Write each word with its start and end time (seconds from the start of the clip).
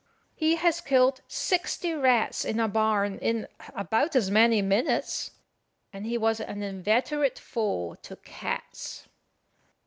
He 0.33 0.55
has 0.55 0.81
killed 0.81 1.21
sixty 1.27 1.93
rats 1.93 2.43
in 2.43 2.59
a 2.59 2.67
barn 2.67 3.19
in 3.19 3.47
about 3.75 4.15
as 4.15 4.31
many 4.31 4.59
minutes; 4.59 5.29
and 5.93 6.07
he 6.07 6.17
was 6.17 6.39
an 6.39 6.63
inveterate 6.63 7.37
foe 7.37 7.97
to 8.01 8.15
cats. 8.15 9.07